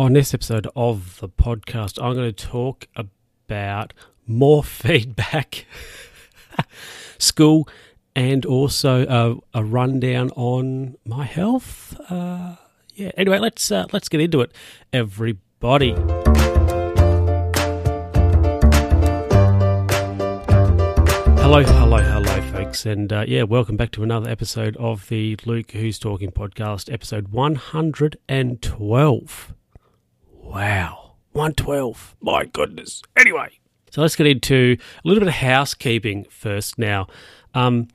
On 0.00 0.14
this 0.14 0.32
episode 0.32 0.66
of 0.74 1.20
the 1.20 1.28
podcast, 1.28 2.02
I'm 2.02 2.14
going 2.14 2.32
to 2.32 2.46
talk 2.46 2.88
about 2.96 3.92
more 4.26 4.64
feedback, 4.64 5.66
school, 7.18 7.68
and 8.16 8.46
also 8.46 9.06
a, 9.06 9.36
a, 9.58 9.62
rundown 9.62 10.30
on 10.36 10.96
my 11.04 11.24
health. 11.24 12.00
Uh, 12.10 12.56
yeah. 12.94 13.10
Anyway, 13.18 13.40
let's 13.40 13.70
uh, 13.70 13.88
let's 13.92 14.08
get 14.08 14.22
into 14.22 14.40
it, 14.40 14.52
everybody. 14.90 15.90
Hello, 21.42 21.62
hello, 21.62 21.98
hello, 21.98 22.42
folks, 22.52 22.86
and 22.86 23.12
uh, 23.12 23.26
yeah, 23.28 23.42
welcome 23.42 23.76
back 23.76 23.90
to 23.90 24.02
another 24.02 24.30
episode 24.30 24.78
of 24.78 25.10
the 25.10 25.36
Luke 25.44 25.72
Who's 25.72 25.98
Talking 25.98 26.30
podcast, 26.30 26.90
episode 26.90 27.28
112. 27.28 29.54
Wow, 30.50 31.12
112. 31.30 32.16
My 32.20 32.44
goodness. 32.44 33.02
Anyway, 33.16 33.60
so 33.88 34.02
let's 34.02 34.16
get 34.16 34.26
into 34.26 34.76
a 35.04 35.08
little 35.08 35.20
bit 35.20 35.28
of 35.28 35.34
housekeeping 35.34 36.26
first 36.28 36.76
now. 36.76 37.06
Um, 37.54 37.86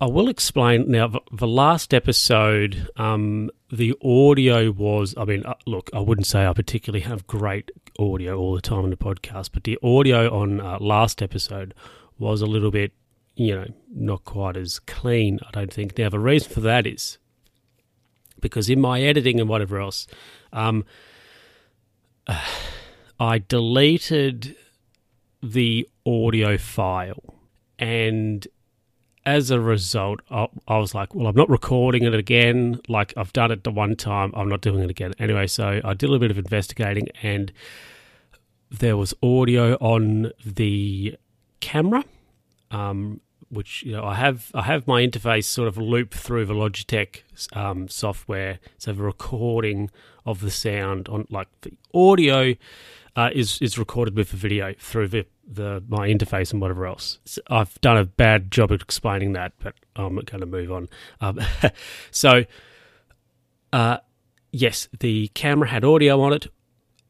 I 0.00 0.06
will 0.06 0.28
explain 0.28 0.90
now. 0.90 1.20
The 1.30 1.46
last 1.46 1.94
episode, 1.94 2.88
um, 2.96 3.50
the 3.70 3.94
audio 4.02 4.72
was. 4.72 5.14
I 5.16 5.24
mean, 5.24 5.46
uh, 5.46 5.54
look, 5.64 5.90
I 5.94 6.00
wouldn't 6.00 6.26
say 6.26 6.44
I 6.44 6.52
particularly 6.54 7.04
have 7.04 7.24
great 7.28 7.70
audio 8.00 8.36
all 8.36 8.56
the 8.56 8.60
time 8.60 8.82
on 8.82 8.90
the 8.90 8.96
podcast, 8.96 9.50
but 9.52 9.62
the 9.62 9.78
audio 9.80 10.36
on 10.36 10.60
uh, 10.60 10.78
last 10.80 11.22
episode 11.22 11.72
was 12.18 12.42
a 12.42 12.46
little 12.46 12.72
bit, 12.72 12.90
you 13.36 13.54
know, 13.54 13.68
not 13.94 14.24
quite 14.24 14.56
as 14.56 14.80
clean. 14.80 15.38
I 15.46 15.52
don't 15.52 15.72
think. 15.72 15.96
Now, 15.98 16.08
the 16.08 16.18
reason 16.18 16.50
for 16.50 16.62
that 16.62 16.84
is 16.84 17.18
because 18.40 18.68
in 18.68 18.80
my 18.80 19.02
editing 19.02 19.38
and 19.38 19.48
whatever 19.48 19.78
else, 19.78 20.08
um, 20.52 20.84
I 23.20 23.38
deleted 23.38 24.56
the 25.42 25.88
audio 26.06 26.58
file, 26.58 27.34
and 27.78 28.46
as 29.26 29.50
a 29.50 29.60
result, 29.60 30.20
I, 30.30 30.48
I, 30.68 30.78
was 30.78 30.94
like, 30.94 31.14
well, 31.14 31.26
I'm 31.26 31.36
not 31.36 31.48
recording 31.48 32.04
it 32.04 32.14
again. 32.14 32.80
Like 32.88 33.14
I've 33.16 33.32
done 33.32 33.50
it 33.50 33.64
the 33.64 33.70
one 33.70 33.96
time, 33.96 34.32
I'm 34.34 34.48
not 34.48 34.60
doing 34.60 34.82
it 34.82 34.90
again. 34.90 35.14
Anyway, 35.18 35.46
so 35.46 35.80
I 35.82 35.94
did 35.94 36.06
a 36.06 36.12
little 36.12 36.18
bit 36.18 36.30
of 36.30 36.38
investigating, 36.38 37.08
and 37.22 37.52
there 38.70 38.96
was 38.96 39.14
audio 39.22 39.74
on 39.74 40.32
the 40.44 41.16
camera. 41.60 42.04
Um, 42.70 43.20
which 43.48 43.82
you 43.82 43.92
know 43.92 44.04
I 44.04 44.14
have 44.14 44.50
I 44.54 44.62
have 44.62 44.86
my 44.86 45.02
interface 45.02 45.44
sort 45.44 45.68
of 45.68 45.76
loop 45.76 46.12
through 46.12 46.46
the 46.46 46.54
Logitech 46.54 47.22
um, 47.52 47.88
software, 47.88 48.58
so 48.78 48.92
the 48.92 49.02
recording 49.02 49.90
of 50.26 50.40
the 50.40 50.50
sound 50.50 51.08
on 51.08 51.26
like 51.30 51.48
the 51.62 51.72
audio 51.92 52.54
uh, 53.16 53.30
is 53.32 53.60
is 53.60 53.78
recorded 53.78 54.16
with 54.16 54.30
the 54.30 54.36
video 54.36 54.74
through 54.78 55.08
the, 55.08 55.26
the 55.46 55.82
my 55.88 56.08
interface 56.08 56.52
and 56.52 56.60
whatever 56.60 56.86
else. 56.86 57.18
So 57.24 57.42
I've 57.48 57.80
done 57.80 57.96
a 57.96 58.04
bad 58.04 58.50
job 58.50 58.72
of 58.72 58.80
explaining 58.80 59.32
that, 59.34 59.52
but 59.58 59.74
I'm 59.96 60.16
going 60.16 60.40
to 60.40 60.46
move 60.46 60.72
on. 60.72 60.88
Um, 61.20 61.40
so, 62.10 62.44
uh, 63.72 63.98
yes, 64.50 64.88
the 64.98 65.28
camera 65.28 65.68
had 65.68 65.84
audio 65.84 66.20
on 66.20 66.32
it, 66.32 66.48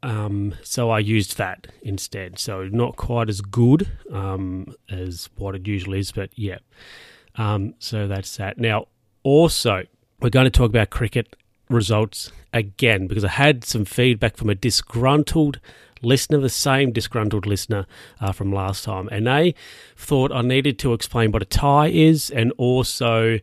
um, 0.04 0.54
so 0.62 0.90
I 0.90 0.98
used 0.98 1.38
that 1.38 1.68
instead. 1.80 2.38
So 2.38 2.68
not 2.70 2.96
quite 2.96 3.30
as 3.30 3.40
good 3.40 3.90
um, 4.12 4.74
as 4.90 5.30
what 5.36 5.54
it 5.54 5.66
usually 5.66 5.98
is, 5.98 6.12
but 6.12 6.28
yeah. 6.36 6.58
Um, 7.36 7.74
so 7.78 8.06
that's 8.06 8.36
that. 8.36 8.58
Now, 8.58 8.88
also, 9.22 9.84
we're 10.20 10.28
going 10.28 10.44
to 10.44 10.50
talk 10.50 10.68
about 10.68 10.90
cricket 10.90 11.34
results 11.70 12.30
again 12.52 13.06
because 13.06 13.24
I 13.24 13.30
had 13.30 13.64
some 13.64 13.86
feedback 13.86 14.36
from 14.36 14.50
a 14.50 14.54
disgruntled 14.54 15.58
listener, 16.02 16.38
the 16.38 16.50
same 16.50 16.92
disgruntled 16.92 17.46
listener 17.46 17.86
uh, 18.20 18.30
from 18.32 18.52
last 18.52 18.84
time, 18.84 19.08
and 19.10 19.26
they 19.26 19.54
thought 19.96 20.30
I 20.30 20.42
needed 20.42 20.78
to 20.80 20.92
explain 20.92 21.32
what 21.32 21.40
a 21.40 21.46
tie 21.46 21.88
is 21.88 22.28
and 22.28 22.52
also 22.58 23.38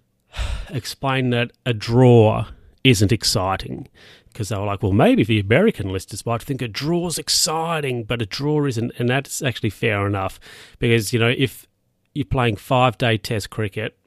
explain 0.68 1.30
that 1.30 1.52
a 1.64 1.72
draw 1.72 2.48
isn't 2.84 3.12
exciting 3.12 3.88
because 4.32 4.48
they 4.48 4.56
were 4.56 4.66
like, 4.66 4.82
well, 4.82 4.92
maybe 4.92 5.24
the 5.24 5.40
American 5.40 5.92
listeners 5.92 6.24
might 6.24 6.42
think 6.42 6.62
a 6.62 6.68
draw's 6.68 7.18
exciting, 7.18 8.04
but 8.04 8.22
a 8.22 8.26
draw 8.26 8.64
isn't, 8.64 8.92
and 8.98 9.08
that's 9.08 9.42
actually 9.42 9.70
fair 9.70 10.06
enough 10.06 10.38
because 10.78 11.12
you 11.12 11.18
know 11.18 11.32
if 11.36 11.66
you're 12.14 12.24
playing 12.24 12.56
five 12.56 12.96
day 12.98 13.16
Test 13.16 13.50
cricket, 13.50 13.98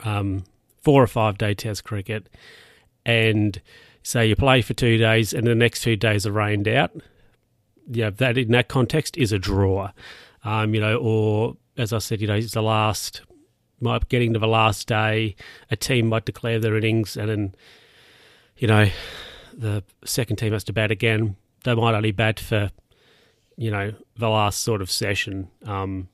um, 0.00 0.44
four 0.82 1.02
or 1.02 1.06
five 1.06 1.38
day 1.38 1.54
Test 1.54 1.84
cricket, 1.84 2.28
and 3.04 3.60
say 4.02 4.26
you 4.26 4.36
play 4.36 4.62
for 4.62 4.74
two 4.74 4.98
days 4.98 5.32
and 5.32 5.46
the 5.46 5.54
next 5.54 5.80
two 5.80 5.96
days 5.96 6.26
are 6.26 6.32
rained 6.32 6.68
out, 6.68 6.92
yeah, 7.88 8.10
that 8.10 8.38
in 8.38 8.52
that 8.52 8.68
context 8.68 9.16
is 9.16 9.32
a 9.32 9.38
draw, 9.38 9.90
um, 10.44 10.74
you 10.74 10.80
know, 10.80 10.96
or 10.96 11.56
as 11.76 11.92
I 11.92 11.98
said, 11.98 12.20
you 12.20 12.26
know, 12.26 12.34
it's 12.34 12.52
the 12.52 12.62
last 12.62 13.22
might 13.80 14.08
getting 14.08 14.32
to 14.32 14.38
the 14.38 14.46
last 14.46 14.88
day, 14.88 15.36
a 15.70 15.76
team 15.76 16.08
might 16.08 16.24
declare 16.24 16.58
their 16.58 16.76
innings 16.76 17.16
and 17.16 17.28
then 17.28 17.54
you 18.58 18.68
know, 18.68 18.86
the 19.56 19.82
second 20.04 20.36
team 20.36 20.52
has 20.52 20.64
to 20.64 20.72
bat 20.72 20.90
again. 20.90 21.36
They 21.64 21.74
might 21.74 21.94
only 21.94 22.12
bat 22.12 22.38
for, 22.40 22.70
you 23.56 23.70
know, 23.70 23.92
the 24.16 24.28
last 24.28 24.60
sort 24.62 24.82
of 24.82 24.90
session, 24.90 25.48
um, 25.64 26.08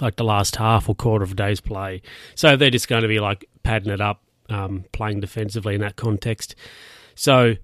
like 0.00 0.16
the 0.16 0.24
last 0.24 0.56
half 0.56 0.88
or 0.88 0.94
quarter 0.94 1.24
of 1.24 1.32
a 1.32 1.34
day's 1.34 1.60
play. 1.60 2.02
So 2.34 2.56
they're 2.56 2.70
just 2.70 2.88
going 2.88 3.02
to 3.02 3.08
be 3.08 3.20
like 3.20 3.48
padding 3.62 3.92
it 3.92 4.00
up, 4.00 4.22
um, 4.48 4.84
playing 4.92 5.20
defensively 5.20 5.74
in 5.74 5.80
that 5.80 5.96
context. 5.96 6.54
So, 7.14 7.54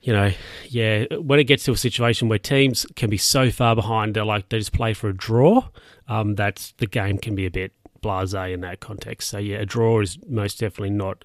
you 0.00 0.12
know, 0.12 0.30
yeah, 0.68 1.06
when 1.16 1.40
it 1.40 1.44
gets 1.44 1.64
to 1.64 1.72
a 1.72 1.76
situation 1.76 2.28
where 2.28 2.38
teams 2.38 2.86
can 2.94 3.10
be 3.10 3.16
so 3.16 3.50
far 3.50 3.74
behind, 3.74 4.14
they're 4.14 4.24
like 4.24 4.48
they 4.48 4.58
just 4.58 4.72
play 4.72 4.94
for 4.94 5.08
a 5.08 5.16
draw. 5.16 5.68
Um, 6.06 6.36
that's 6.36 6.72
the 6.72 6.86
game 6.86 7.18
can 7.18 7.34
be 7.34 7.46
a 7.46 7.50
bit 7.50 7.72
blasé 8.00 8.52
in 8.52 8.60
that 8.60 8.78
context. 8.78 9.28
So 9.28 9.38
yeah, 9.38 9.56
a 9.56 9.66
draw 9.66 10.00
is 10.00 10.18
most 10.28 10.60
definitely 10.60 10.90
not 10.90 11.24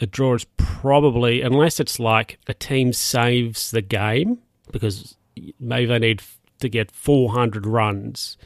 a 0.00 0.06
draw 0.06 0.34
is 0.34 0.44
probably, 0.56 1.40
unless 1.42 1.80
it's 1.80 1.98
like 1.98 2.38
a 2.46 2.54
team 2.54 2.92
saves 2.92 3.70
the 3.70 3.82
game 3.82 4.38
because 4.72 5.16
maybe 5.58 5.86
they 5.86 5.98
need 5.98 6.22
to 6.60 6.68
get 6.68 6.90
400 6.90 7.66
runs, 7.66 8.36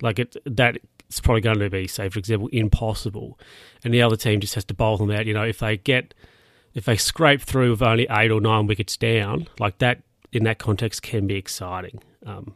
like 0.00 0.18
it, 0.18 0.36
that 0.44 0.78
it's 1.08 1.20
probably 1.20 1.40
going 1.40 1.58
to 1.58 1.70
be, 1.70 1.86
say, 1.86 2.08
for 2.08 2.18
example, 2.18 2.48
impossible. 2.52 3.38
And 3.84 3.92
the 3.92 4.02
other 4.02 4.16
team 4.16 4.40
just 4.40 4.54
has 4.54 4.64
to 4.66 4.74
bowl 4.74 4.96
them 4.96 5.10
out. 5.10 5.26
You 5.26 5.34
know, 5.34 5.44
if 5.44 5.58
they 5.58 5.76
get, 5.76 6.14
if 6.74 6.84
they 6.84 6.96
scrape 6.96 7.42
through 7.42 7.70
with 7.70 7.82
only 7.82 8.06
eight 8.10 8.30
or 8.30 8.40
nine 8.40 8.66
wickets 8.66 8.96
down, 8.96 9.48
like 9.58 9.78
that 9.78 10.02
in 10.32 10.44
that 10.44 10.58
context 10.58 11.02
can 11.02 11.26
be 11.26 11.34
exciting. 11.34 12.00
Um, 12.24 12.54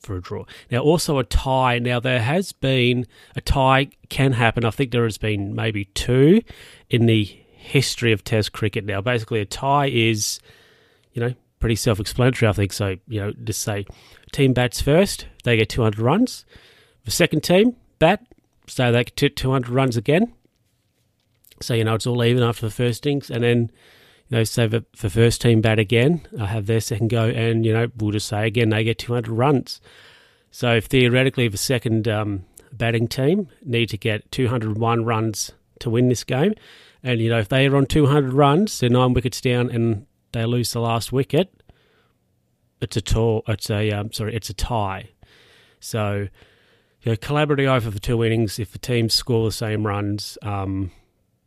for 0.00 0.16
a 0.16 0.20
draw. 0.20 0.44
Now, 0.70 0.78
also 0.78 1.18
a 1.18 1.24
tie. 1.24 1.80
Now, 1.80 1.98
there 1.98 2.22
has 2.22 2.52
been 2.52 3.06
a 3.34 3.40
tie 3.40 3.88
can 4.08 4.32
happen. 4.32 4.64
I 4.64 4.70
think 4.70 4.92
there 4.92 5.04
has 5.04 5.18
been 5.18 5.54
maybe 5.54 5.86
two 5.86 6.42
in 6.88 7.06
the 7.06 7.36
history 7.68 8.12
of 8.12 8.24
Test 8.24 8.52
cricket 8.52 8.84
now. 8.84 9.00
Basically, 9.00 9.40
a 9.40 9.44
tie 9.44 9.88
is, 9.88 10.40
you 11.12 11.20
know, 11.20 11.34
pretty 11.60 11.76
self 11.76 12.00
explanatory, 12.00 12.48
I 12.48 12.52
think. 12.52 12.72
So, 12.72 12.96
you 13.06 13.20
know, 13.20 13.32
just 13.44 13.62
say 13.62 13.86
team 14.32 14.52
bats 14.52 14.80
first, 14.80 15.26
they 15.44 15.56
get 15.56 15.68
200 15.68 16.00
runs. 16.00 16.44
The 17.04 17.10
second 17.10 17.42
team 17.42 17.76
bat, 17.98 18.24
so 18.66 18.90
they 18.90 19.04
get 19.04 19.36
200 19.36 19.68
runs 19.68 19.96
again. 19.96 20.32
So, 21.60 21.74
you 21.74 21.84
know, 21.84 21.94
it's 21.94 22.06
all 22.06 22.22
even 22.24 22.42
after 22.42 22.66
the 22.66 22.72
first 22.72 23.06
innings. 23.06 23.30
And 23.30 23.42
then, 23.42 23.70
you 24.28 24.36
know, 24.36 24.44
say 24.44 24.66
the, 24.66 24.84
the 25.00 25.10
first 25.10 25.40
team 25.40 25.60
bat 25.60 25.78
again, 25.78 26.26
I 26.38 26.46
have 26.46 26.66
their 26.66 26.80
second 26.80 27.08
go, 27.08 27.24
and, 27.24 27.64
you 27.64 27.72
know, 27.72 27.88
we'll 27.96 28.12
just 28.12 28.28
say 28.28 28.46
again, 28.46 28.70
they 28.70 28.84
get 28.84 28.98
200 28.98 29.30
runs. 29.30 29.80
So, 30.50 30.76
if 30.76 30.86
theoretically, 30.86 31.48
the 31.48 31.58
second 31.58 32.08
um, 32.08 32.44
batting 32.72 33.08
team 33.08 33.48
need 33.62 33.88
to 33.90 33.98
get 33.98 34.30
201 34.30 35.04
runs 35.04 35.52
to 35.80 35.90
win 35.90 36.08
this 36.08 36.24
game. 36.24 36.54
And, 37.02 37.20
you 37.20 37.30
know, 37.30 37.38
if 37.38 37.48
they 37.48 37.66
are 37.66 37.76
on 37.76 37.86
200 37.86 38.32
runs, 38.32 38.80
they're 38.80 38.90
nine 38.90 39.14
wickets 39.14 39.40
down 39.40 39.70
and 39.70 40.06
they 40.32 40.44
lose 40.44 40.72
the 40.72 40.80
last 40.80 41.12
wicket, 41.12 41.52
it's 42.80 42.96
a 42.96 43.00
tour, 43.00 43.42
it's 43.48 43.70
a, 43.70 43.90
um, 43.90 44.12
sorry, 44.12 44.34
it's 44.34 44.50
a 44.50 44.54
tie. 44.54 45.10
So, 45.80 46.28
you 47.02 47.12
know, 47.12 47.16
collaborating 47.16 47.68
over 47.68 47.90
the 47.90 48.00
two 48.00 48.24
innings, 48.24 48.58
if 48.58 48.72
the 48.72 48.78
teams 48.78 49.14
score 49.14 49.44
the 49.44 49.52
same 49.52 49.86
runs, 49.86 50.36
um, 50.42 50.90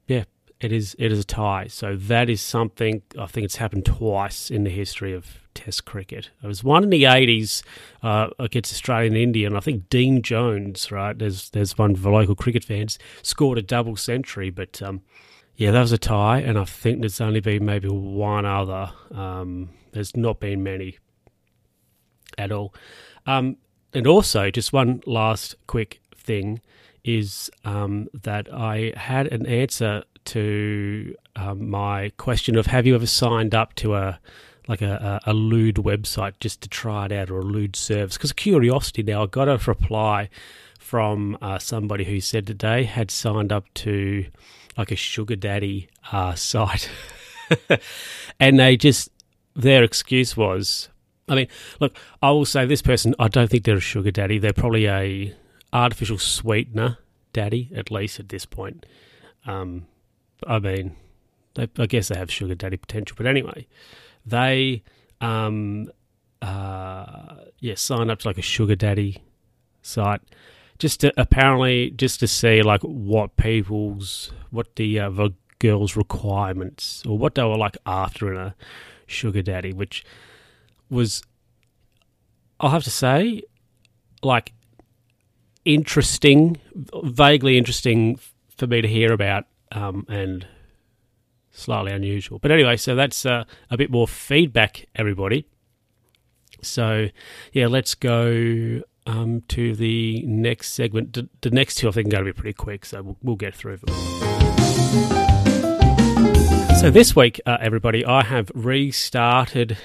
yeah, 0.08 0.24
it 0.60 0.72
is 0.72 0.96
it 1.00 1.12
is 1.12 1.20
a 1.20 1.26
tie. 1.26 1.68
So 1.68 1.96
that 1.96 2.30
is 2.30 2.42
something 2.42 3.02
I 3.18 3.26
think 3.26 3.46
it's 3.46 3.58
happened 3.58 3.86
twice 3.86 4.50
in 4.50 4.64
the 4.64 4.70
history 4.70 5.14
of 5.14 5.41
Test 5.54 5.86
cricket. 5.86 6.30
It 6.44 6.48
was 6.48 6.64
one 6.64 6.84
in 6.84 6.90
the 6.90 7.06
eighties 7.06 7.64
uh, 8.02 8.30
against 8.40 8.72
Australia 8.74 9.08
and 9.08 9.18
India, 9.18 9.48
and 9.48 9.58
I 9.58 9.60
think 9.60 9.90
Dean 9.90 10.22
Jones, 10.22 10.92
right? 10.92 11.18
There's 11.18 11.50
there's 11.50 11.78
one 11.78 11.96
for 11.96 12.12
local 12.12 12.36
cricket 12.36 12.64
fans 12.64 12.98
scored 13.22 13.58
a 13.58 13.62
double 13.62 13.96
century, 13.96 14.50
but 14.50 14.82
um, 14.82 15.02
yeah, 15.56 15.72
that 15.72 15.82
was 15.82 15.92
a 15.92 15.98
tie, 15.98 16.40
and 16.40 16.58
I 16.58 16.66
think 16.66 17.02
there's 17.02 17.22
only 17.22 17.40
been 17.40 17.66
maybe 17.66 17.88
one 17.90 18.46
other. 18.46 18.92
Um, 19.14 19.70
there's 19.92 20.16
not 20.16 20.40
been 20.40 20.64
many 20.64 20.98
at 22.38 22.52
all. 22.52 22.74
Um, 23.26 23.58
and 23.94 24.08
also, 24.08 24.50
just 24.50 24.74
one 24.74 25.02
last 25.06 25.56
quick 25.68 26.02
thing 26.16 26.62
is 27.04 27.50
um, 27.66 28.08
that 28.14 28.52
I 28.54 28.94
had 28.96 29.28
an 29.28 29.46
answer 29.46 30.04
to 30.24 31.16
um, 31.36 31.70
my 31.70 32.12
question 32.18 32.56
of 32.56 32.68
have 32.68 32.86
you 32.86 32.96
ever 32.96 33.08
signed 33.08 33.56
up 33.56 33.74
to 33.76 33.96
a 33.96 34.20
like 34.68 34.82
a, 34.82 35.22
a, 35.26 35.32
a 35.32 35.34
lewd 35.34 35.76
website 35.76 36.34
just 36.40 36.62
to 36.62 36.70
try 36.70 37.06
it 37.06 37.12
out 37.12 37.30
or 37.30 37.40
a 37.40 37.44
lewd 37.44 37.76
service? 37.76 38.18
Because 38.18 38.34
curiosity 38.34 39.04
now, 39.04 39.24
I 39.24 39.26
got 39.28 39.48
a 39.48 39.58
reply 39.66 40.30
from 40.80 41.38
uh, 41.42 41.58
somebody 41.58 42.04
who 42.04 42.20
said 42.20 42.48
that 42.48 42.60
they 42.60 42.84
had 42.84 43.10
signed 43.10 43.52
up 43.52 43.66
to 43.76 44.26
like 44.78 44.92
a 44.92 44.96
sugar 44.96 45.36
daddy 45.36 45.90
uh, 46.12 46.36
site, 46.36 46.90
and 48.40 48.60
they 48.60 48.78
just 48.78 49.10
their 49.56 49.84
excuse 49.84 50.36
was, 50.36 50.90
I 51.28 51.36
mean, 51.36 51.48
look, 51.80 51.96
I 52.22 52.32
will 52.32 52.46
say 52.46 52.66
this 52.66 52.82
person, 52.82 53.16
I 53.20 53.28
don't 53.28 53.50
think 53.50 53.64
they're 53.64 53.76
a 53.76 53.82
sugar 53.82 54.12
daddy. 54.12 54.40
They're 54.40 54.54
probably 54.54 54.88
a 54.88 55.36
artificial 55.74 56.18
sweetener 56.18 56.98
daddy, 57.34 57.70
at 57.76 57.92
least 57.92 58.20
at 58.20 58.30
this 58.30 58.46
point. 58.46 58.86
Um, 59.46 59.88
I 60.48 60.60
mean, 60.60 60.96
I 61.58 61.86
guess 61.86 62.08
they 62.08 62.18
have 62.18 62.32
sugar 62.32 62.56
daddy 62.56 62.78
potential, 62.78 63.16
but 63.18 63.26
anyway, 63.26 63.68
they 64.26 64.84
um, 65.20 65.92
uh, 66.42 67.36
yeah 67.60 67.76
sign 67.76 68.10
up 68.10 68.20
to 68.20 68.28
like 68.28 68.38
a 68.38 68.44
sugar 68.44 68.76
daddy 68.76 69.24
site 69.82 70.22
just 70.80 71.00
to 71.02 71.14
apparently 71.16 71.92
just 71.92 72.20
to 72.20 72.28
see 72.28 72.62
like 72.62 72.82
what 72.82 73.36
people's 73.38 74.32
what 74.50 74.76
the 74.76 75.00
uh, 75.00 75.10
the 75.10 75.32
girls' 75.60 75.96
requirements 75.96 77.04
or 77.06 77.18
what 77.18 77.36
they 77.36 77.44
were 77.44 77.56
like 77.56 77.78
after 77.86 78.34
in 78.34 78.40
a 78.40 78.56
sugar 79.06 79.44
daddy, 79.44 79.72
which 79.72 80.04
was 80.90 81.22
I'll 82.60 82.72
have 82.72 82.84
to 82.84 82.92
say 82.92 83.44
like 84.24 84.54
interesting, 85.66 86.58
vaguely 87.04 87.58
interesting 87.58 88.20
for 88.58 88.66
me 88.68 88.82
to 88.82 88.88
hear 88.88 89.14
about, 89.14 89.46
um, 89.72 90.06
and 90.10 90.48
slightly 91.52 91.92
unusual. 91.92 92.40
But 92.40 92.52
anyway, 92.52 92.78
so 92.78 92.96
that's 92.96 93.26
uh, 93.26 93.44
a 93.70 93.78
bit 93.78 93.92
more 93.92 94.08
feedback, 94.08 94.88
everybody. 94.96 95.46
So 96.62 97.08
yeah, 97.54 97.68
let's 97.68 97.96
go 97.96 98.82
um, 99.06 99.42
to 99.50 99.76
the 99.76 100.24
next 100.26 100.74
segment. 100.74 101.12
D- 101.12 101.30
the 101.42 101.52
next 101.52 101.76
two 101.76 101.88
I 101.88 101.92
think 101.92 102.08
are 102.08 102.12
going 102.12 102.26
to 102.26 102.34
be 102.34 102.40
pretty 102.40 102.54
quick, 102.54 102.86
so 102.86 103.02
we'll, 103.02 103.18
we'll 103.22 103.36
get 103.36 103.56
through 103.56 103.78
them. 103.78 103.96
So 106.80 106.90
this 106.90 107.16
week, 107.16 107.40
uh, 107.46 107.58
everybody, 107.60 108.06
I 108.06 108.24
have 108.24 108.52
restarted 108.56 109.78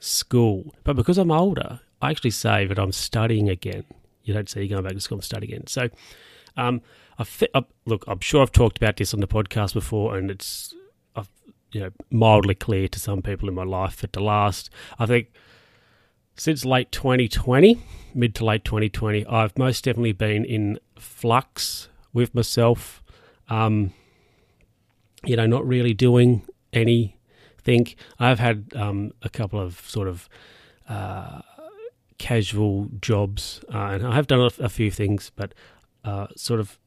school, 0.00 0.74
but 0.84 0.96
because 0.96 1.18
I'm 1.18 1.30
older, 1.30 1.80
I 2.00 2.10
actually 2.10 2.30
say 2.30 2.66
that 2.66 2.78
I'm 2.78 2.92
studying 2.92 3.48
again. 3.50 3.84
You 4.22 4.34
don't 4.34 4.48
see 4.48 4.60
you're 4.60 4.68
going 4.68 4.84
back 4.84 4.92
to 4.92 5.00
school 5.00 5.18
and 5.18 5.24
studying 5.24 5.52
again. 5.52 5.66
So, 5.66 5.88
um, 6.56 6.80
I, 7.18 7.64
look. 7.86 8.04
I'm 8.06 8.20
sure 8.20 8.42
I've 8.42 8.52
talked 8.52 8.76
about 8.76 8.96
this 8.96 9.12
on 9.12 9.20
the 9.20 9.26
podcast 9.26 9.74
before, 9.74 10.16
and 10.16 10.30
it's, 10.30 10.74
you 11.72 11.80
know, 11.80 11.90
mildly 12.10 12.54
clear 12.54 12.88
to 12.88 13.00
some 13.00 13.22
people 13.22 13.48
in 13.48 13.54
my 13.54 13.64
life 13.64 13.96
that 13.98 14.12
the 14.12 14.20
last, 14.20 14.70
I 14.98 15.06
think, 15.06 15.28
since 16.36 16.64
late 16.64 16.92
2020, 16.92 17.82
mid 18.14 18.34
to 18.36 18.44
late 18.44 18.64
2020, 18.64 19.26
I've 19.26 19.58
most 19.58 19.84
definitely 19.84 20.12
been 20.12 20.44
in 20.44 20.78
flux 20.98 21.88
with 22.12 22.34
myself. 22.34 23.02
Um, 23.48 23.92
you 25.24 25.36
know, 25.36 25.46
not 25.46 25.66
really 25.66 25.94
doing 25.94 26.42
anything. 26.72 27.88
I've 28.18 28.38
had 28.38 28.66
um, 28.76 29.12
a 29.22 29.28
couple 29.28 29.60
of 29.60 29.80
sort 29.88 30.08
of 30.08 30.28
uh, 30.88 31.42
casual 32.18 32.88
jobs, 33.00 33.60
uh, 33.72 33.78
and 33.78 34.06
I 34.06 34.14
have 34.14 34.26
done 34.26 34.40
a, 34.40 34.62
a 34.62 34.68
few 34.68 34.90
things, 34.90 35.30
but 35.34 35.54
uh, 36.04 36.28
sort 36.36 36.60
of 36.60 36.78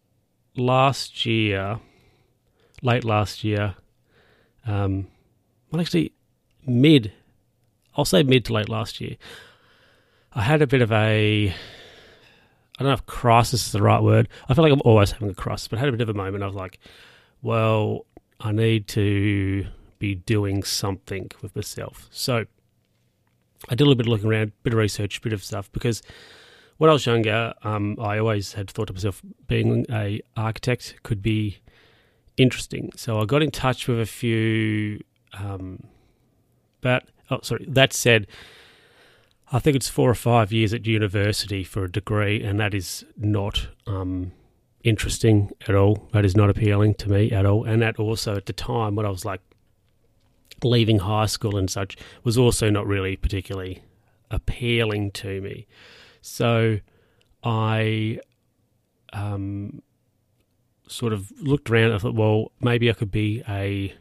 last 0.56 1.26
year, 1.26 1.80
late 2.82 3.04
last 3.04 3.44
year, 3.44 3.76
um, 4.66 5.08
well, 5.72 5.82
actually, 5.82 6.14
mid 6.66 7.12
I'll 7.96 8.06
say 8.06 8.24
mid 8.24 8.46
to 8.46 8.54
late 8.54 8.70
last 8.70 9.02
year, 9.02 9.18
I 10.34 10.42
had 10.42 10.62
a 10.62 10.68
bit 10.68 10.82
of 10.82 10.92
a 10.92 11.50
I 11.50 12.84
don't 12.84 12.88
know 12.88 12.94
if 12.94 13.06
crisis 13.06 13.68
is 13.68 13.72
the 13.74 13.82
right 13.82 14.02
word. 14.02 14.28
I 14.48 14.54
feel 14.54 14.64
like 14.64 14.74
I'm 14.74 14.82
always 14.86 15.12
having 15.12 15.30
a 15.30 15.34
crisis, 15.36 15.68
but 15.68 15.78
I 15.78 15.82
had 15.82 15.90
a 15.90 15.92
bit 15.92 16.02
of 16.02 16.10
a 16.10 16.14
moment. 16.14 16.44
I 16.44 16.48
was 16.48 16.56
like, 16.56 16.80
well, 17.42 18.06
I 18.40 18.52
need 18.52 18.88
to 18.90 19.68
be 20.00 20.16
doing 20.16 20.64
something 20.64 21.30
with 21.42 21.56
myself. 21.56 22.08
So 22.12 22.46
I 23.70 23.76
did 23.76 23.82
a 23.82 23.86
little 23.86 23.96
bit 23.96 24.08
of 24.08 24.12
looking 24.12 24.30
around, 24.30 24.48
a 24.50 24.64
bit 24.64 24.74
of 24.74 24.80
research, 24.80 25.20
a 25.20 25.22
bit 25.22 25.34
of 25.34 25.44
stuff, 25.44 25.72
because 25.72 26.02
when 26.78 26.90
I 26.90 26.94
was 26.94 27.06
younger, 27.06 27.54
um, 27.62 27.98
I 28.02 28.18
always 28.18 28.54
had 28.54 28.72
thought 28.72 28.88
to 28.88 28.94
myself, 28.94 29.22
being 29.46 29.86
a 29.92 30.22
architect 30.36 30.96
could 31.04 31.22
be 31.22 31.60
interesting. 32.38 32.92
So 32.96 33.20
I 33.20 33.26
got 33.26 33.42
in 33.42 33.52
touch 33.52 33.88
with 33.88 34.00
a 34.00 34.06
few, 34.06 35.04
um, 35.34 35.84
but 36.82 37.06
oh, 37.30 37.40
sorry. 37.42 37.66
That 37.68 37.94
said, 37.94 38.28
I 39.52 39.60
think 39.60 39.76
it's 39.76 39.90
four 39.90 40.10
or 40.10 40.16
five 40.16 40.52
years 40.52 40.74
at 40.74 40.86
university 40.86 41.64
for 41.64 41.84
a 41.84 41.92
degree, 41.92 42.42
and 42.44 42.60
that 42.60 42.74
is 42.74 43.06
not 43.18 43.68
um, 43.86 44.32
interesting 44.84 45.52
at 45.68 45.76
all. 45.76 46.08
That 46.14 46.26
is 46.26 46.36
not 46.36 46.50
appealing 46.50 46.96
to 46.96 47.10
me 47.10 47.32
at 47.32 47.46
all. 47.46 47.66
And 47.66 47.82
that 47.82 48.00
also, 48.00 48.36
at 48.36 48.46
the 48.46 48.54
time, 48.54 48.96
when 48.96 49.06
I 49.06 49.10
was 49.10 49.26
like 49.26 49.42
leaving 50.64 51.00
high 51.00 51.26
school 51.26 51.58
and 51.58 51.70
such, 51.70 51.98
was 52.24 52.38
also 52.38 52.70
not 52.70 52.88
really 52.88 53.16
particularly 53.16 53.82
appealing 54.30 55.12
to 55.12 55.42
me. 55.42 55.68
So 56.22 56.80
I 57.44 58.20
um, 59.14 59.82
sort 60.92 61.14
of 61.14 61.32
looked 61.42 61.70
around. 61.70 61.94
I 61.94 61.98
thought, 61.98 62.16
well, 62.16 62.52
maybe 62.60 62.90
I 62.90 62.94
could 62.94 63.12
be 63.12 63.44
a 63.48 63.94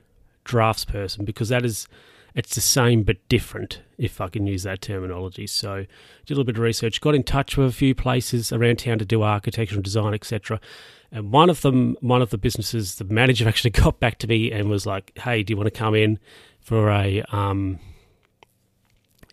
drafts 0.45 0.85
person 0.85 1.25
because 1.25 1.49
that 1.51 1.65
is 1.65 1.87
it's 2.35 2.55
the 2.55 2.61
same 2.61 3.03
but 3.03 3.17
different, 3.29 3.81
if 3.99 4.21
I 4.21 4.29
can 4.29 4.47
use 4.47 4.63
that 4.63 4.81
terminology. 4.81 5.47
So, 5.47 5.87
did 6.27 6.31
a 6.31 6.35
little 6.35 6.45
bit 6.45 6.57
of 6.57 6.63
research, 6.63 7.01
got 7.01 7.15
in 7.15 7.23
touch 7.23 7.57
with 7.57 7.69
a 7.69 7.73
few 7.73 7.95
places 7.95 8.53
around 8.53 8.79
town 8.79 8.99
to 8.99 9.05
do 9.05 9.23
architectural 9.23 9.83
design, 9.83 10.15
etc. 10.15 10.61
And 11.11 11.33
one 11.33 11.51
of 11.51 11.63
them, 11.63 11.97
one 12.01 12.23
of 12.23 12.31
the 12.31 12.39
businesses, 12.39 12.97
the 12.97 13.05
manager 13.05 13.49
actually 13.49 13.71
got 13.71 13.99
back 13.99 14.19
to 14.19 14.27
me 14.27 14.53
and 14.53 14.71
was 14.71 14.87
like, 14.87 15.13
"Hey, 15.19 15.43
do 15.43 15.53
you 15.53 15.57
want 15.57 15.67
to 15.67 15.79
come 15.79 15.95
in 15.95 16.19
for 16.61 16.91
a 16.91 17.23
um, 17.33 17.81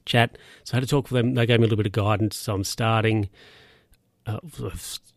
chat?" 0.06 0.38
So 0.64 0.74
I 0.74 0.78
had 0.78 0.84
to 0.84 0.90
talk 0.90 1.12
with 1.12 1.22
them. 1.22 1.36
They 1.36 1.46
gave 1.46 1.60
me 1.60 1.66
a 1.66 1.70
little 1.70 1.78
bit 1.78 1.86
of 1.86 1.92
guidance. 1.92 2.36
So 2.38 2.56
I'm 2.56 2.64
starting. 2.64 3.30
Uh, 4.26 4.40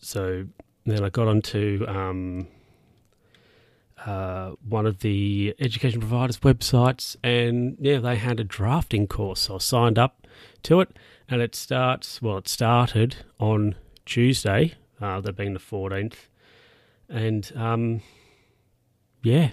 so 0.01 0.47
then 0.87 1.05
I 1.05 1.11
got 1.11 1.29
onto. 1.29 1.85
Um, 1.89 2.49
uh, 4.07 4.53
one 4.67 4.87
of 4.87 5.01
the 5.01 5.55
education 5.59 6.01
providers' 6.01 6.39
websites, 6.39 7.17
and 7.23 7.77
yeah, 7.81 7.99
they 7.99 8.17
had 8.17 8.41
a 8.41 8.45
drafting 8.45 9.07
course. 9.07 9.41
So 9.41 9.57
I 9.57 9.59
signed 9.59 9.99
up 9.99 10.27
to 10.63 10.81
it, 10.81 10.97
and 11.29 11.43
it 11.43 11.55
starts. 11.55 12.23
Well, 12.23 12.39
it 12.39 12.49
started 12.49 13.17
on 13.39 13.75
Tuesday, 14.07 14.75
uh, 15.01 15.21
that 15.21 15.37
being 15.37 15.53
the 15.53 15.59
fourteenth, 15.59 16.29
and 17.09 17.53
um, 17.55 18.01
yeah, 19.23 19.51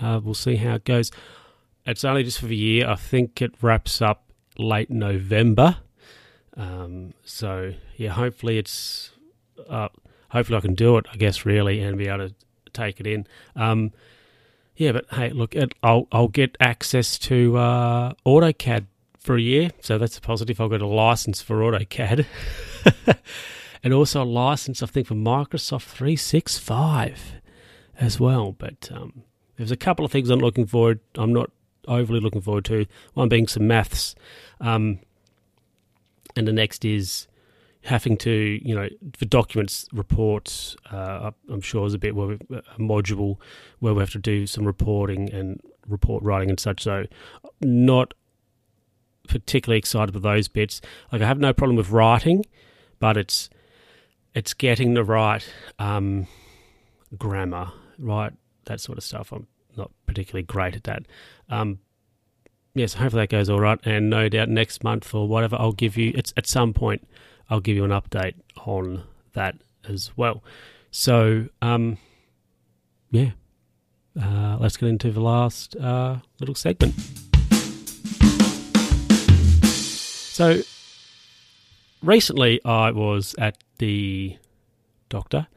uh, 0.00 0.20
we'll 0.22 0.34
see 0.34 0.56
how 0.56 0.74
it 0.74 0.84
goes. 0.84 1.10
It's 1.86 2.04
only 2.04 2.24
just 2.24 2.40
for 2.40 2.46
the 2.46 2.56
year. 2.56 2.88
I 2.88 2.96
think 2.96 3.40
it 3.40 3.52
wraps 3.62 4.02
up 4.02 4.24
late 4.58 4.90
November. 4.90 5.78
Um, 6.56 7.14
so 7.24 7.74
yeah, 7.96 8.10
hopefully 8.10 8.58
it's. 8.58 9.12
Uh, 9.68 9.88
hopefully 10.30 10.58
I 10.58 10.60
can 10.60 10.74
do 10.74 10.96
it. 10.96 11.06
I 11.12 11.16
guess 11.16 11.44
really, 11.44 11.80
and 11.80 11.98
be 11.98 12.08
able 12.08 12.28
to 12.28 12.34
take 12.72 13.00
it 13.00 13.06
in. 13.06 13.26
Um, 13.56 13.92
yeah, 14.76 14.92
but 14.92 15.06
hey, 15.10 15.30
look, 15.30 15.54
I'll 15.82 16.06
I'll 16.12 16.28
get 16.28 16.56
access 16.60 17.18
to 17.20 17.56
uh, 17.56 18.12
AutoCAD 18.24 18.86
for 19.18 19.36
a 19.36 19.40
year, 19.40 19.70
so 19.80 19.98
that's 19.98 20.16
a 20.16 20.20
positive. 20.20 20.60
I'll 20.60 20.68
get 20.68 20.80
a 20.80 20.86
license 20.86 21.42
for 21.42 21.58
AutoCAD, 21.58 22.26
and 23.82 23.92
also 23.92 24.22
a 24.22 24.24
license, 24.24 24.82
I 24.82 24.86
think, 24.86 25.08
for 25.08 25.14
Microsoft 25.14 25.82
365 25.82 27.34
as 27.98 28.20
well. 28.20 28.52
But 28.52 28.88
um, 28.92 29.24
there's 29.56 29.72
a 29.72 29.76
couple 29.76 30.04
of 30.04 30.12
things 30.12 30.30
I'm 30.30 30.38
looking 30.38 30.66
forward. 30.66 31.00
I'm 31.16 31.32
not 31.32 31.50
overly 31.88 32.20
looking 32.20 32.40
forward 32.40 32.64
to. 32.66 32.86
One 33.14 33.28
being 33.28 33.48
some 33.48 33.66
maths, 33.66 34.14
um, 34.60 35.00
and 36.36 36.46
the 36.46 36.52
next 36.52 36.84
is 36.84 37.26
having 37.88 38.18
to, 38.18 38.60
you 38.62 38.74
know, 38.74 38.86
for 39.16 39.24
documents, 39.24 39.88
reports, 39.92 40.76
uh, 40.90 41.30
I'm 41.50 41.62
sure 41.62 41.86
is 41.86 41.94
a 41.94 41.98
bit 41.98 42.14
where 42.14 42.32
a 42.32 42.78
module 42.78 43.38
where 43.78 43.94
we 43.94 44.00
have 44.00 44.10
to 44.10 44.18
do 44.18 44.46
some 44.46 44.66
reporting 44.66 45.32
and 45.32 45.60
report 45.88 46.22
writing 46.22 46.50
and 46.50 46.60
such. 46.60 46.82
So, 46.82 47.06
not 47.62 48.12
particularly 49.26 49.78
excited 49.78 50.12
for 50.12 50.20
those 50.20 50.48
bits. 50.48 50.82
Like, 51.10 51.22
I 51.22 51.26
have 51.26 51.38
no 51.38 51.54
problem 51.54 51.76
with 51.76 51.90
writing, 51.90 52.44
but 52.98 53.16
it's 53.16 53.48
it's 54.34 54.52
getting 54.52 54.92
the 54.92 55.02
right 55.02 55.50
um, 55.78 56.26
grammar, 57.16 57.72
right, 57.98 58.32
that 58.66 58.80
sort 58.80 58.98
of 58.98 59.04
stuff. 59.04 59.32
I'm 59.32 59.46
not 59.76 59.90
particularly 60.06 60.42
great 60.42 60.76
at 60.76 60.84
that. 60.84 61.04
Um, 61.48 61.78
yes, 62.74 62.94
hopefully 62.94 63.22
that 63.22 63.30
goes 63.30 63.48
all 63.48 63.60
right, 63.60 63.78
and 63.84 64.10
no 64.10 64.28
doubt 64.28 64.50
next 64.50 64.84
month 64.84 65.14
or 65.14 65.26
whatever, 65.26 65.56
I'll 65.58 65.72
give 65.72 65.96
you. 65.96 66.12
It's 66.14 66.34
at 66.36 66.46
some 66.46 66.74
point 66.74 67.08
I'll 67.50 67.60
give 67.60 67.76
you 67.76 67.84
an 67.84 67.90
update 67.90 68.34
on 68.66 69.04
that 69.32 69.56
as 69.88 70.10
well. 70.16 70.42
So, 70.90 71.46
um, 71.62 71.98
yeah, 73.10 73.30
uh, 74.20 74.56
let's 74.60 74.76
get 74.76 74.88
into 74.88 75.10
the 75.10 75.20
last 75.20 75.76
uh, 75.76 76.18
little 76.40 76.54
segment. 76.54 76.94
So, 79.72 80.62
recently 82.02 82.60
I 82.64 82.90
was 82.90 83.34
at 83.38 83.58
the 83.78 84.36
doctor 85.08 85.48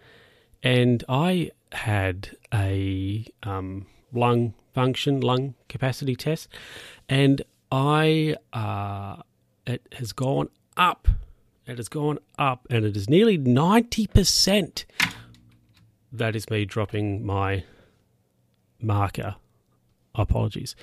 and 0.63 1.03
I 1.07 1.51
had 1.71 2.35
a 2.53 3.25
um, 3.43 3.85
lung 4.13 4.53
function, 4.73 5.21
lung 5.21 5.55
capacity 5.69 6.15
test, 6.15 6.47
and 7.09 7.41
I 7.71 8.35
uh, 8.53 9.21
it 9.65 9.87
has 9.93 10.13
gone 10.13 10.49
up. 10.77 11.07
It 11.67 11.77
has 11.77 11.89
gone 11.89 12.19
up, 12.37 12.67
and 12.69 12.85
it 12.85 12.97
is 12.97 13.09
nearly 13.09 13.37
ninety 13.37 14.07
percent. 14.07 14.85
That 16.11 16.35
is 16.35 16.49
me 16.49 16.65
dropping 16.65 17.25
my 17.25 17.63
marker. 18.81 19.35
Apologies, 20.15 20.75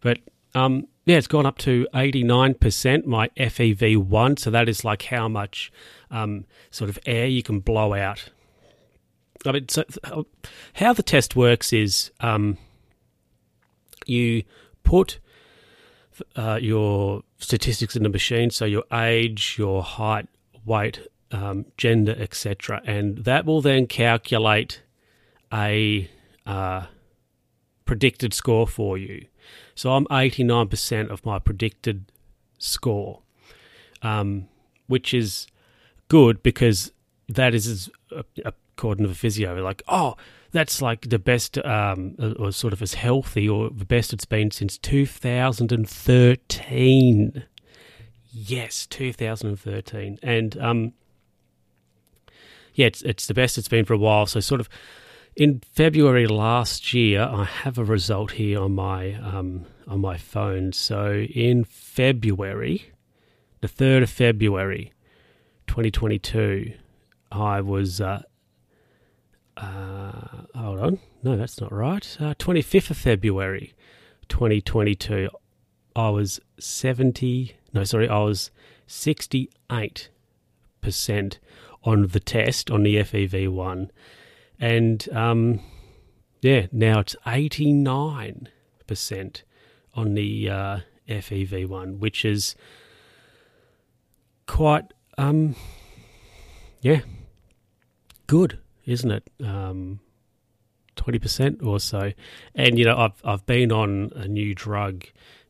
but 0.00 0.18
um, 0.54 0.88
yeah, 1.04 1.18
it's 1.18 1.28
gone 1.28 1.46
up 1.46 1.58
to 1.58 1.86
eighty 1.94 2.24
nine 2.24 2.54
percent. 2.54 3.06
My 3.06 3.28
FEV 3.36 3.96
one, 3.96 4.36
so 4.36 4.50
that 4.50 4.68
is 4.68 4.84
like 4.84 5.02
how 5.02 5.28
much 5.28 5.70
um, 6.10 6.46
sort 6.70 6.90
of 6.90 6.98
air 7.06 7.26
you 7.26 7.42
can 7.42 7.60
blow 7.60 7.94
out. 7.94 8.30
I 9.46 9.52
mean, 9.52 9.68
so 9.68 9.84
how 10.74 10.92
the 10.92 11.02
test 11.02 11.36
works 11.36 11.72
is 11.72 12.10
um, 12.20 12.58
you 14.06 14.44
put 14.82 15.18
uh, 16.36 16.58
your 16.60 17.22
statistics 17.38 17.96
in 17.96 18.02
the 18.02 18.08
machine, 18.08 18.50
so 18.50 18.64
your 18.64 18.84
age, 18.92 19.56
your 19.58 19.82
height, 19.82 20.28
weight, 20.64 21.00
um, 21.30 21.66
gender, 21.76 22.14
etc., 22.18 22.82
and 22.84 23.18
that 23.18 23.44
will 23.44 23.60
then 23.60 23.86
calculate 23.86 24.82
a 25.52 26.10
uh, 26.46 26.86
predicted 27.84 28.34
score 28.34 28.66
for 28.66 28.98
you. 28.98 29.26
So 29.74 29.92
I'm 29.92 30.06
89% 30.06 31.08
of 31.08 31.24
my 31.24 31.38
predicted 31.38 32.12
score, 32.58 33.22
um, 34.02 34.48
which 34.86 35.14
is 35.14 35.46
good 36.08 36.42
because 36.42 36.92
that 37.28 37.54
is 37.54 37.90
according 38.44 39.04
to 39.04 39.08
the 39.08 39.14
physio, 39.14 39.54
like, 39.62 39.82
oh, 39.88 40.16
that's 40.52 40.80
like 40.80 41.08
the 41.08 41.18
best, 41.18 41.58
um, 41.58 42.14
or 42.38 42.52
sort 42.52 42.72
of 42.72 42.80
as 42.82 42.94
healthy 42.94 43.48
or 43.48 43.70
the 43.70 43.84
best 43.84 44.12
it's 44.12 44.24
been 44.24 44.50
since 44.50 44.78
2013. 44.78 47.44
Yes, 48.34 48.86
2013. 48.86 50.18
And, 50.22 50.56
um, 50.58 50.92
yeah, 52.74 52.86
it's, 52.86 53.02
it's 53.02 53.26
the 53.26 53.34
best 53.34 53.58
it's 53.58 53.68
been 53.68 53.84
for 53.84 53.94
a 53.94 53.98
while. 53.98 54.26
So, 54.26 54.40
sort 54.40 54.60
of 54.60 54.68
in 55.36 55.62
February 55.72 56.26
last 56.26 56.92
year, 56.92 57.22
I 57.22 57.44
have 57.44 57.78
a 57.78 57.84
result 57.84 58.32
here 58.32 58.60
on 58.60 58.74
my 58.74 59.14
um, 59.14 59.66
on 59.86 60.00
my 60.00 60.16
phone. 60.16 60.72
So, 60.72 61.12
in 61.12 61.64
February, 61.64 62.92
the 63.60 63.68
third 63.68 64.02
of 64.02 64.10
February, 64.10 64.92
2022, 65.66 66.72
I 67.30 67.60
was 67.60 68.00
uh, 68.00 68.22
uh, 69.56 70.41
hold 70.54 70.78
on. 70.78 71.00
No, 71.22 71.36
that's 71.36 71.60
not 71.60 71.72
right. 71.72 72.16
Uh, 72.20 72.34
25th 72.34 72.90
of 72.90 72.96
February 72.96 73.74
2022, 74.28 75.28
I 75.94 76.08
was 76.10 76.40
70, 76.58 77.54
no, 77.72 77.84
sorry, 77.84 78.08
I 78.08 78.18
was 78.20 78.50
68% 78.88 80.08
on 81.84 82.06
the 82.06 82.20
test, 82.20 82.70
on 82.70 82.82
the 82.82 82.96
FEV1. 82.96 83.90
And 84.58 85.08
um, 85.12 85.60
yeah, 86.40 86.66
now 86.72 87.00
it's 87.00 87.14
89% 87.26 89.42
on 89.94 90.14
the 90.14 90.48
uh, 90.48 90.78
FEV1, 91.08 91.98
which 91.98 92.24
is 92.24 92.56
quite, 94.46 94.94
um, 95.18 95.54
yeah, 96.80 97.00
good 98.26 98.58
isn't 98.86 99.10
it? 99.10 99.30
Um, 99.42 100.00
twenty 101.02 101.18
percent 101.18 101.62
or 101.62 101.80
so. 101.80 102.12
And 102.54 102.78
you 102.78 102.84
know, 102.84 102.96
I've 102.96 103.20
I've 103.24 103.44
been 103.46 103.72
on 103.72 104.12
a 104.14 104.28
new 104.28 104.54
drug 104.54 105.04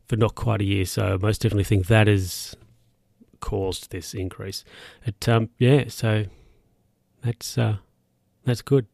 for 0.07 0.17
not 0.17 0.35
quite 0.35 0.61
a 0.61 0.65
year, 0.65 0.85
so 0.85 1.15
I 1.15 1.17
most 1.17 1.43
definitely 1.43 1.65
think 1.65 1.87
that 1.87 2.07
has 2.07 2.57
caused 3.41 3.91
this 3.91 4.15
increase. 4.15 4.65
It 5.05 5.29
um, 5.29 5.51
yeah, 5.59 5.85
so 5.89 6.25
that's 7.23 7.59
uh, 7.59 7.77
that's 8.45 8.63
good, 8.63 8.87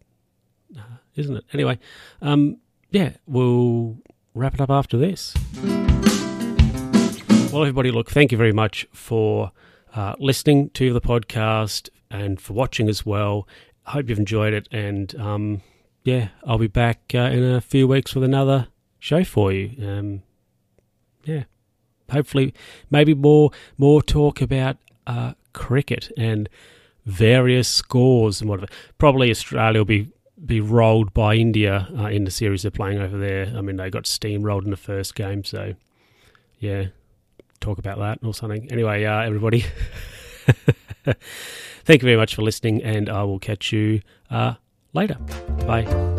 uh, 0.77 0.99
isn't 1.15 1.37
it? 1.37 1.45
Anyway, 1.53 1.79
um, 2.21 2.59
yeah, 2.91 3.13
we'll 3.27 3.99
wrap 4.35 4.55
it 4.55 4.61
up 4.61 4.71
after 4.71 4.99
this. 4.99 5.35
Well, 7.53 7.63
everybody, 7.63 7.91
look, 7.91 8.11
thank 8.11 8.31
you 8.31 8.37
very 8.37 8.53
much 8.53 8.87
for 8.93 9.53
uh, 9.95 10.15
listening 10.19 10.71
to 10.71 10.93
the 10.93 11.01
podcast 11.01 11.89
and 12.11 12.41
for 12.41 12.53
watching 12.53 12.89
as 12.89 13.07
well 13.07 13.47
I 13.89 13.93
hope 13.93 14.11
you've 14.11 14.19
enjoyed 14.19 14.53
it. 14.53 14.69
And 14.71 15.15
um, 15.19 15.63
yeah, 16.05 16.29
I'll 16.45 16.59
be 16.59 16.67
back 16.67 17.01
uh, 17.15 17.19
in 17.19 17.43
a 17.43 17.61
few 17.61 17.87
weeks 17.87 18.15
with 18.15 18.25
another 18.25 18.69
show 18.99 19.25
for 19.25 19.53
you. 19.53 19.73
Um, 19.87 20.23
yeah, 21.25 21.45
hopefully, 22.11 22.55
maybe 22.91 23.15
more 23.15 23.51
more 23.77 24.03
talk 24.03 24.41
about 24.41 24.77
uh, 25.07 25.35
cricket 25.53 26.11
and 26.17 26.49
various 27.05 27.69
scores 27.69 28.41
and 28.41 28.49
whatever. 28.49 28.69
Probably 28.99 29.31
Australia 29.31 29.81
will 29.81 29.85
be 29.85 30.09
be 30.45 30.61
rolled 30.61 31.13
by 31.13 31.35
India 31.35 31.89
uh, 31.99 32.07
in 32.07 32.25
the 32.25 32.31
series 32.31 32.63
they're 32.63 32.71
playing 32.71 32.99
over 32.99 33.19
there. 33.19 33.53
I 33.57 33.61
mean, 33.61 33.77
they 33.77 33.91
got 33.91 34.05
steamrolled 34.05 34.65
in 34.65 34.71
the 34.71 34.77
first 34.77 35.15
game, 35.15 35.45
so 35.45 35.75
yeah, 36.59 36.87
talk 37.61 37.79
about 37.79 37.99
that 37.99 38.21
or 38.27 38.35
something. 38.35 38.71
Anyway, 38.71 39.05
uh, 39.05 39.21
everybody. 39.21 39.65
Thank 41.85 42.03
you 42.03 42.07
very 42.07 42.17
much 42.17 42.35
for 42.35 42.43
listening, 42.43 42.83
and 42.83 43.09
I 43.09 43.23
will 43.25 43.39
catch 43.39 43.73
you 43.73 44.03
uh, 44.31 44.55
later. 44.93 45.17
Bye. 45.67 46.18